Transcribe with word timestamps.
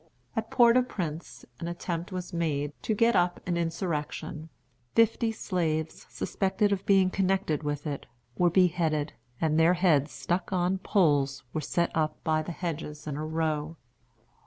At 0.35 0.49
Port 0.49 0.77
au 0.77 0.81
Prince 0.81 1.45
an 1.59 1.67
attempt 1.67 2.11
was 2.11 2.33
made 2.33 2.73
to 2.81 2.95
get 2.95 3.15
up 3.15 3.39
an 3.45 3.55
insurrection. 3.55 4.49
Fifty 4.95 5.31
slaves, 5.31 6.07
suspected 6.09 6.71
of 6.71 6.83
being 6.87 7.11
connected 7.11 7.61
with 7.61 7.85
it, 7.85 8.07
were 8.35 8.49
beheaded, 8.49 9.13
and 9.39 9.59
their 9.59 9.75
heads, 9.75 10.09
stuck 10.11 10.51
on 10.51 10.79
poles, 10.79 11.43
were 11.53 11.61
set 11.61 11.95
up 11.95 12.17
by 12.23 12.41
the 12.41 12.51
hedges 12.51 13.05
in 13.05 13.15
a 13.15 13.23
row. 13.23 13.77